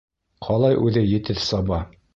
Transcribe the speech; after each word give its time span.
Ҡалай 0.47 0.79
үҙе 0.87 1.05
етеҙ 1.13 1.47
саба. 1.51 1.85